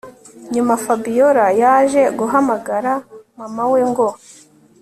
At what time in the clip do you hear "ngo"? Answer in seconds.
3.89-4.07